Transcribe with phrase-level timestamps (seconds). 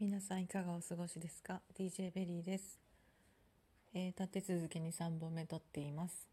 [0.00, 2.78] 皆さんいかがお過ごしですか？DJ ベリーです、
[3.92, 6.28] えー立て続けに3本目撮っています。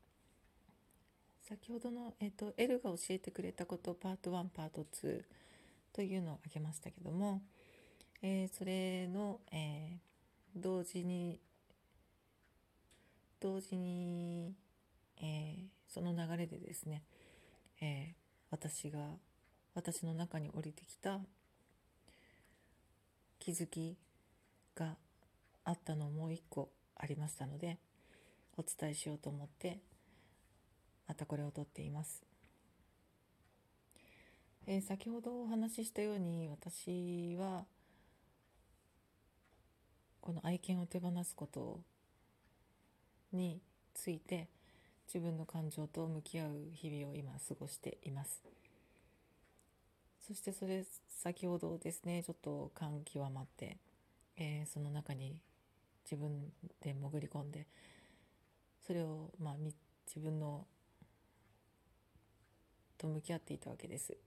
[1.49, 5.23] 先ほどの、えー、と L が教えてくれたことパート1パート2
[5.93, 7.41] というのをあげましたけども、
[8.21, 11.39] えーそれの、えー同時に
[13.39, 14.53] 同時に、
[15.19, 17.01] えーその流れでですね、
[17.81, 18.13] えー
[18.51, 18.99] 私が
[19.73, 21.19] 私の中に降りてきた
[23.45, 23.95] 気づき
[24.75, 24.95] が
[25.65, 27.77] あったのもう一個ありましたので
[28.57, 29.77] お伝えしようと思って
[31.07, 32.23] またこれを撮っています、
[34.65, 37.65] えー先ほどお話ししたように私は
[40.21, 41.81] この愛犬を手放すこと
[43.31, 43.61] に
[43.93, 44.47] ついて
[45.05, 48.64] 自分の感情と向き合う日々を今過ごしています。
[50.25, 53.77] そしてそれ先ほどですねちょっと感極まって、
[54.37, 55.39] えーその中に
[56.03, 57.67] 自分で潜り込んで
[58.85, 59.55] それをまあ
[60.07, 60.65] 自分の
[62.97, 64.17] と向き合っていたわけです、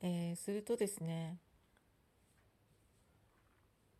[0.00, 1.38] えーするとですね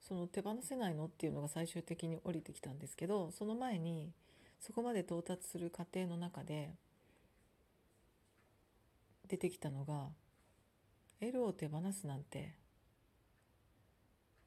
[0.00, 4.12] その手放せないのっていうのが最終的に降りてきたんですけどその前に
[4.60, 6.70] そこまで到達する過程の中で
[9.28, 10.08] 出てきたのが
[11.20, 12.54] L を手放すなんて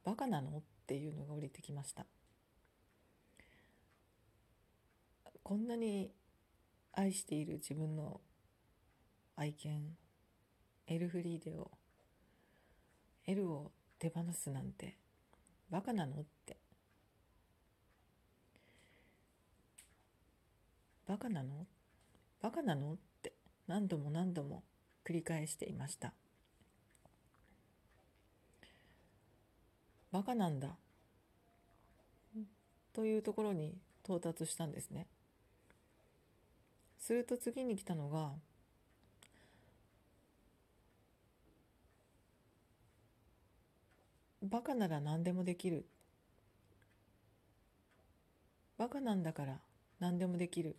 [0.04, 0.58] バカなの？
[0.58, 2.06] っていうのが降りてきました。
[5.44, 6.12] こんなに
[6.94, 8.20] 愛している自分の
[9.36, 9.96] 愛犬
[10.88, 11.72] エルフリーデを
[13.28, 14.98] L を手放すなんて
[15.70, 16.22] バカなの？
[16.22, 16.58] って。
[21.08, 21.68] バカなの？
[22.42, 22.94] バカなの？
[22.94, 23.34] って。
[23.68, 24.64] 何度も何度も。
[25.06, 26.14] 繰り返していました。
[30.12, 30.76] バカなんだ。
[32.94, 35.08] というところに到達したんですね。
[37.00, 38.31] すると次に来たのが
[44.44, 45.86] バカなら何でもできる。
[48.78, 49.59] バカなんだから
[50.00, 50.75] 何でもできる。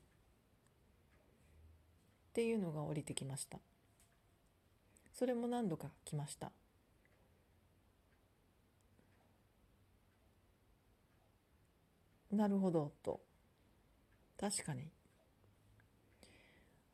[2.31, 3.59] っていうのが降りてきました。
[5.23, 6.51] それも何度か来ました。
[12.33, 13.21] なるほどと。
[14.37, 14.89] 確かに。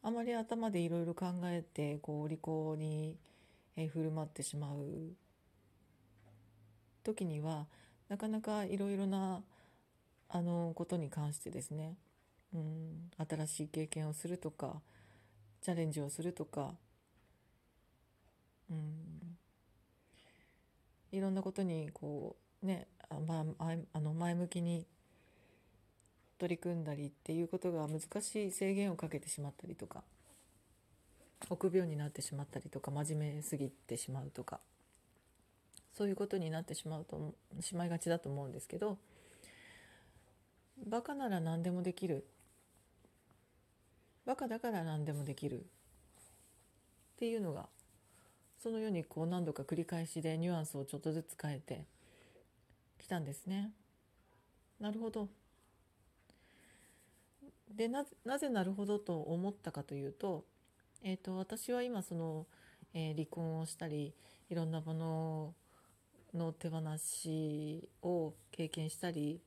[0.03, 3.17] あまり頭でいろいろ考えてこう利口に
[3.95, 5.15] 振る舞ってしまう。
[7.05, 7.65] 時には
[8.11, 9.43] なかなかいろいろな
[10.29, 11.97] あのことに関してですね、
[12.53, 14.83] うん、新しい経験をするとか
[15.63, 16.75] チャレンジをするとか、
[18.71, 19.37] うん、
[21.13, 24.87] いろんなことにこうねあ、まあ、あの前向きに
[26.39, 30.03] 取り組んだりっていうことが難しい制限をかけてしまったりとか
[31.51, 34.61] 臆病になってしまったりとか真面目すぎてしまうとか
[35.97, 38.99] そういうことになってしまうとしまいがちだと思うんですけど
[40.87, 42.25] バカなら何でもできる。
[44.25, 45.63] バカだから何でもできるっ
[47.17, 47.69] ていうのが
[48.63, 51.85] そのようにこう何度か繰り返しでニュアンスをちょっとずつ変えて
[52.99, 53.71] きたんですね。
[54.81, 55.29] なるほど。
[57.71, 60.45] でななぜなるほどと思ったかというと,、
[61.03, 62.47] えー、と私は今その、
[62.95, 64.15] えー離婚をしたり
[64.51, 65.55] いろんなもの
[66.35, 69.41] の手放しを経験したり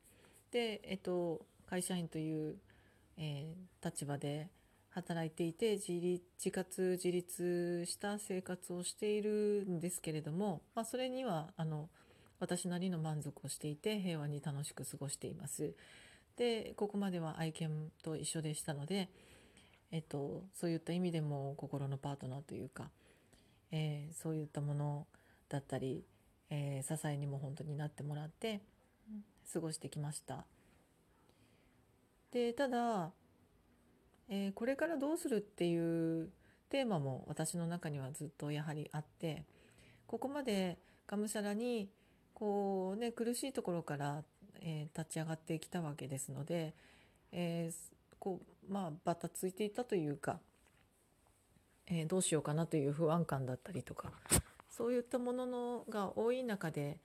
[0.51, 2.55] で、えっと、会社員という、
[3.17, 4.47] えー立場で
[4.91, 11.89] 働いていて自立自活自立した生活をしているんですけれども、まあ、それにはあの
[12.39, 15.73] 私なりの満足をしていて平和に楽しく過ごしています。
[16.35, 19.09] でここまでは愛犬と一緒でしたので、
[19.91, 22.89] えっと、そういった意味でも心のパートナーというか、
[23.71, 25.07] えーそういったもの
[25.49, 26.03] だったり、
[26.49, 28.61] えー支えにも本当になってもらって
[29.53, 30.45] 過ごしてきました。
[32.31, 33.11] でただ、
[34.29, 36.29] えーこれからどうするっていう
[36.69, 39.43] テーマも私の中にはずっとやはりあって
[40.07, 40.77] ここまで
[41.07, 41.89] がむしゃらに
[42.33, 44.23] こうね苦しいところから、
[44.61, 46.73] えー立ち上がってきたわけですので、
[47.31, 47.75] えー
[48.19, 48.39] こ
[48.69, 50.39] うまあバタついていたというか、
[51.87, 54.11] えーどうしようかなという不安感だったりとか
[54.69, 56.97] そういったもののが多い中で、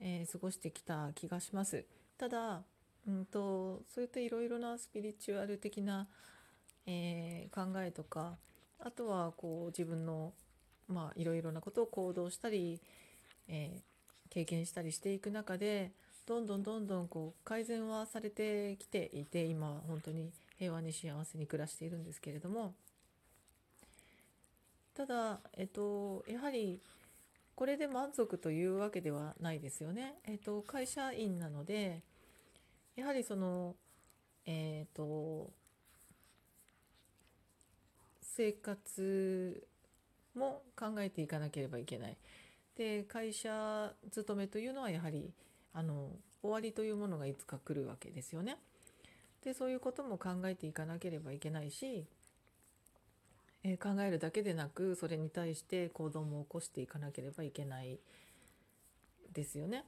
[0.00, 1.84] え過ごしてきた気がします。
[2.18, 2.62] ただ、
[3.06, 6.08] うん、とそういったいろいろなスピリチュアル的な、
[6.86, 8.36] えー考えとか
[8.78, 10.32] あとはこう自分の
[10.88, 12.80] まあいろいろなことを行動したり
[13.48, 15.92] えー、経験したりしていく中で
[16.26, 22.74] どんどんどんどんこう改善はされてきていて今は本当に平和に幸せに暮らしているんですけれども
[24.94, 26.80] ただ、えっと、やはり
[27.54, 30.14] これで満足というわけではないですよね。
[30.24, 32.02] えっと、会社員なので
[32.96, 33.74] やはりその
[34.46, 35.50] えっと
[38.36, 39.66] 生活
[40.34, 42.16] も考えていかなければいけない。
[42.76, 45.30] で会社勤めというのはやはり
[45.74, 46.08] あの
[46.40, 48.56] 終わりというものがいつか来るわけですよね。
[49.44, 52.06] でそういうことも考えていかなければいけないし、
[53.64, 57.98] えー、考えるだけでなくそれに対して行動も起こしていかなければいけない
[59.32, 59.84] ですよね。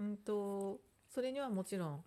[0.00, 0.78] うんと
[1.10, 2.04] それにはもちろん、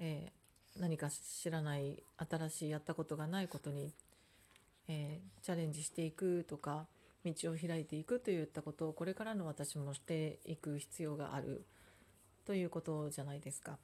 [0.00, 3.92] えー、何か知らない新しいやったことがないことに、
[4.92, 6.86] えー、チャレンジしていくとか
[7.24, 11.64] 道を開いていくといったことをこれからの私もしていく必要がある
[12.44, 13.78] ということじゃないですか。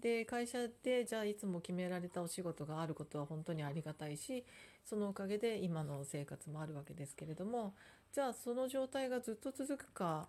[0.00, 4.44] で会社でじゃあいつも決められたお仕事があることは本当にありがたいし
[4.84, 7.74] そのおかげで今の生活もあるわけですけれども
[8.12, 10.28] じゃあその状態がずっと続くか、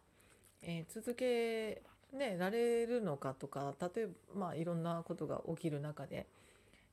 [0.62, 1.81] えー、続け、
[2.13, 6.27] ね、られるのかとか例えば、まあ、いろんなことが起きる中で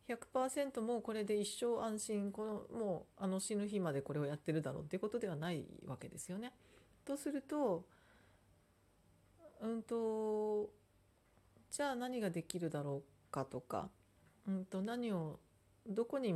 [0.09, 6.53] 100%もうこれで一生安心このもうあの死ぬ日までこれをやってるだろうっていうことではないわけですよね。
[7.05, 7.85] とすると
[9.61, 10.71] うんと
[11.71, 13.89] じゃあ何ができるだろうかとか、
[14.47, 15.41] うんと何を
[15.87, 16.35] どこに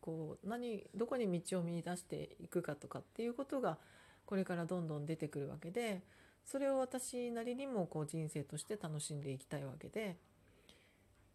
[0.00, 3.78] こう何どこに道を見出していくかとかっていうことが
[4.24, 6.02] これからどんどん出てくるわけで
[6.44, 10.16] それを私なりにもこう人生として楽しんでいきたいわけで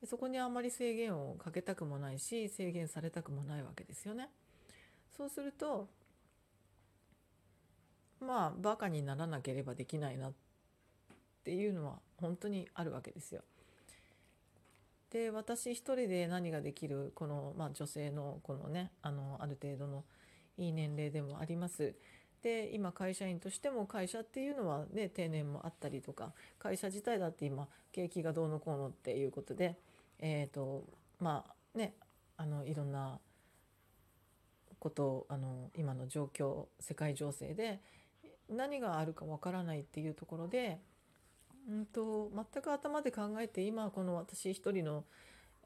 [0.06, 4.30] そこにあんまり制限をかけたくもないし制限されたくもないわけですよね。
[5.16, 5.88] そうすると
[8.22, 10.34] まあバカにならなければできないなっ
[11.44, 13.44] ていうのは本当にあるわけですよ。
[15.12, 20.04] で私一人で何ができるこの、まあ、女性のこのねあのある程度の
[20.58, 21.96] いい年齢でもあります。
[22.42, 29.76] で今会社員としても会社っていうのはね定年もあったりとか会社自体だって今景気がどうのこうのっていうことで
[30.20, 30.86] え、ー、と
[31.20, 31.94] まあね
[32.38, 33.20] あのいろんな
[34.80, 37.82] ことあの今の状況世界情勢で
[38.50, 40.80] 何があるかわからないっていうところで
[41.70, 45.04] うんと全く頭で考えて今この私一人の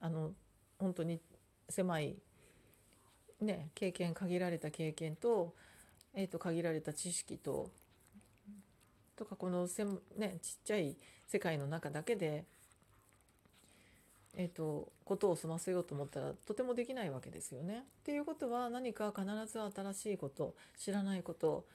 [0.01, 0.31] あの
[0.79, 1.21] 本当に
[1.69, 2.17] 狭い、
[3.39, 5.53] ね、経験限られた経験と,、
[6.13, 7.69] えー、と限られた知識と
[9.15, 9.85] とかこのせ、
[10.17, 10.97] ね、ちっちゃい
[11.27, 12.45] 世界の中だけで、
[14.35, 17.83] えーと、ことを済ませようと思ったらとてもできないわけですよね。
[18.01, 21.65] っていうことは何か必ず新しいこと知らないこと、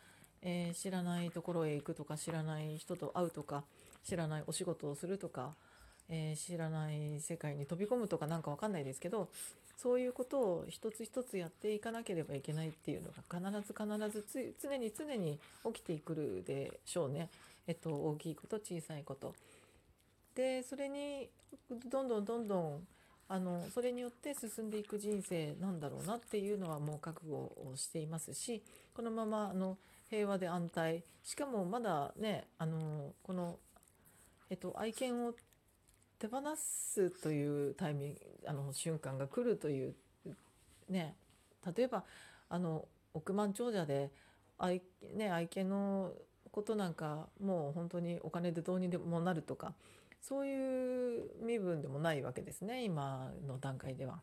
[0.42, 3.64] えー、知らないところへ行くとか知らない人と会うとか
[4.04, 5.54] 知らないお仕事をするとか、
[6.08, 9.28] えー、知らない世界に飛び込むとかなんかわかんないですけど
[9.80, 15.38] そういうことを一つ一つやっていかなければいけないっていうのが必ず必ず常に常に
[15.72, 17.28] 起きてくるでしょうね。
[17.68, 19.34] えっと、大きいこと小さいこと。
[20.38, 21.28] でそれに
[21.90, 22.86] どんどんどんどん
[23.28, 28.62] あのそれによって進んでいく人生なんだろうなっていうのはもう覚悟をしていますし
[28.94, 29.76] このままあの
[30.08, 33.58] 平和で安泰しかもまだねあのこの
[34.50, 35.34] えっと、愛犬を
[36.18, 39.94] 手放すというタイミングあの瞬間が来るという
[40.88, 41.16] ね
[41.76, 42.04] 例えば
[42.48, 44.10] あの億万長者で
[44.56, 44.80] 愛,、
[45.14, 46.12] ね、愛犬の
[46.50, 49.74] ことなんかもう本当にお金でどうにでもなるとか
[50.20, 54.20] そういう身分でもないわけですね今の段階では。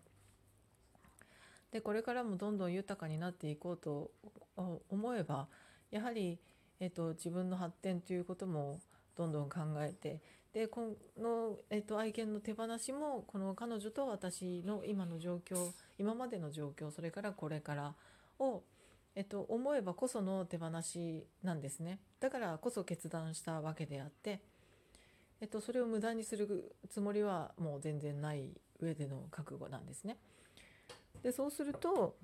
[1.71, 4.11] でこれからもどんどん豊かになっていこうと
[4.55, 5.47] 思えば
[5.91, 6.39] やはり、
[6.79, 8.79] えっと、自分の発展ということも
[9.17, 10.21] どんどん考えて
[10.53, 17.93] でこの、えっと、愛犬の手放しもこの彼女と私の今の状況今までの状況それからこれから
[18.39, 18.63] を、
[19.15, 24.39] えっと、思えばこその手放しなんですねだからこそ決断したわけであって、
[25.41, 28.49] えっと、それを無駄にするつもりはもう全然ない
[28.79, 30.17] 上での覚悟なんですね。
[31.23, 32.17] でそうすると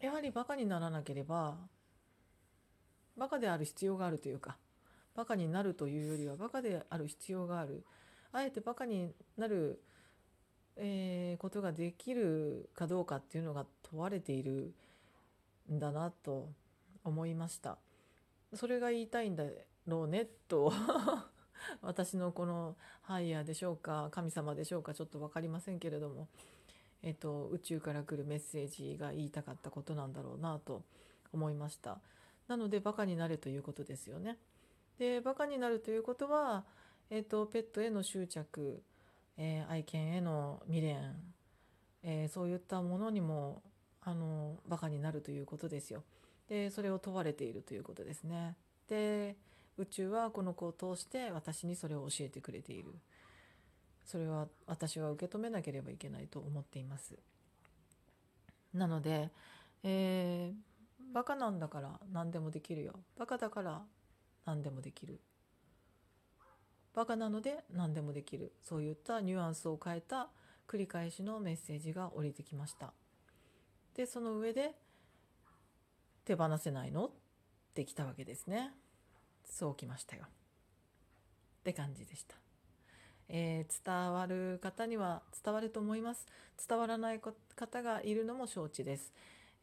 [0.00, 1.56] やはりバカにならなければ
[3.16, 4.56] バカである必要があるというか
[5.14, 7.84] バカになるというよりはバカである必要がある
[8.32, 9.80] あえてバカになる、
[10.76, 14.72] えー、ことができるかどうかっていうのが問われている
[15.72, 16.48] んだなと
[17.04, 17.78] 思いました
[18.54, 19.44] それが言いたいんだ
[19.86, 20.72] ろうねと
[21.82, 26.28] 私のこのハイヤーでしょうか神様でしょうかちょっと分かりませんけれども、
[27.02, 30.82] えっと、宇宙から来るメッセージが言いたかったことなんだろうなと
[31.32, 32.00] 思いました
[32.48, 34.38] なのでバカになれということですよね。
[34.98, 36.64] でバカになるということは、
[37.10, 38.82] えーと、ペットへの執着、
[39.36, 41.14] えー、愛犬への未練、
[42.02, 43.62] えー、そういったものにも
[44.02, 46.02] あのバカになるということですよ。
[46.48, 48.56] でそれを問われているということですね。
[48.88, 49.36] で
[49.78, 52.92] 宇宙はこの子を通して私にそれを教えてくれている。
[54.04, 57.14] それは私は受け止めなければいけないと思っています。
[58.74, 59.30] なので、
[59.82, 62.94] えー、バカなんだから何でもできるよ。
[63.16, 63.82] バカだから
[64.44, 65.20] 何でもできる。
[66.94, 68.52] バカなので何でもできる。
[68.62, 70.28] そういったニュアンスを変えた
[70.66, 72.92] 繰り返しのメッセージが降りてきました。
[73.94, 74.74] で、その上で
[76.24, 77.06] 手放せないの？
[77.06, 77.10] っ
[77.74, 78.72] てきたわけですね。
[79.48, 80.24] そうきましたよ。
[80.24, 82.36] って感じでした。
[83.28, 86.26] えー、伝わる方には伝わると思います。
[86.66, 89.12] 伝わらない方がいるのも承知です。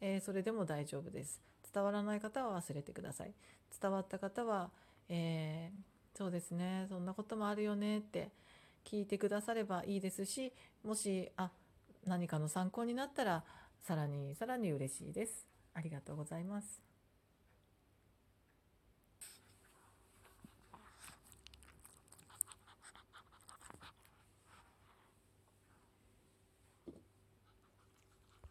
[0.01, 1.41] えー、それでも大丈夫です。
[1.73, 3.33] 伝わらない方は忘れてください。
[3.81, 4.69] 伝わった方は、
[5.09, 8.29] えー、そうですね、そんなこともあるよねって
[8.85, 11.51] 聞いてくださればいいですし、もし、あ、
[12.05, 13.43] 何かの参考になったら、
[13.81, 15.47] さらにさらに嬉しいです。
[15.73, 16.84] ありがとうございます。